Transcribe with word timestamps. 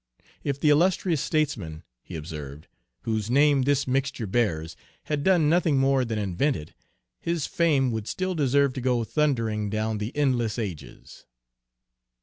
"If 0.43 0.59
the 0.59 0.69
illustrious 0.71 1.21
statesman," 1.21 1.83
he 2.01 2.15
observed, 2.15 2.67
"whose 3.03 3.29
name 3.29 3.61
this 3.61 3.85
mixture 3.85 4.25
bears, 4.25 4.75
had 5.03 5.23
done 5.23 5.47
nothing 5.47 5.77
more 5.77 6.03
than 6.05 6.17
invent 6.17 6.55
it, 6.55 6.73
his 7.19 7.45
fame 7.45 7.91
would 7.91 8.07
still 8.07 8.33
deserve 8.33 8.73
to 8.73 8.81
go 8.81 9.03
thundering 9.03 9.69
down 9.69 9.99
the 9.99 10.11
endless 10.17 10.57
ages." 10.57 11.27